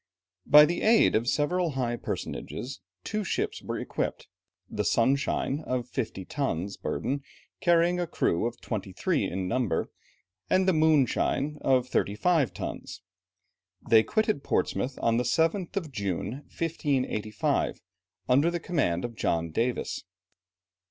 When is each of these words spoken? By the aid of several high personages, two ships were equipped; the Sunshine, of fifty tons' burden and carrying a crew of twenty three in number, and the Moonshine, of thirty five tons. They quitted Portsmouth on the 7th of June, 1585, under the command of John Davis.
By 0.47 0.65
the 0.65 0.81
aid 0.81 1.13
of 1.13 1.27
several 1.27 1.73
high 1.73 1.95
personages, 1.95 2.79
two 3.03 3.23
ships 3.23 3.61
were 3.61 3.77
equipped; 3.77 4.27
the 4.67 4.83
Sunshine, 4.83 5.59
of 5.59 5.87
fifty 5.87 6.25
tons' 6.25 6.75
burden 6.75 7.11
and 7.11 7.23
carrying 7.59 7.99
a 7.99 8.07
crew 8.07 8.47
of 8.47 8.59
twenty 8.61 8.93
three 8.93 9.25
in 9.25 9.47
number, 9.47 9.91
and 10.49 10.67
the 10.67 10.73
Moonshine, 10.73 11.59
of 11.61 11.87
thirty 11.87 12.15
five 12.15 12.51
tons. 12.51 13.03
They 13.87 14.01
quitted 14.01 14.43
Portsmouth 14.43 14.97
on 15.03 15.17
the 15.17 15.23
7th 15.23 15.77
of 15.77 15.91
June, 15.91 16.31
1585, 16.49 17.79
under 18.27 18.49
the 18.49 18.59
command 18.59 19.05
of 19.05 19.13
John 19.15 19.51
Davis. 19.51 20.03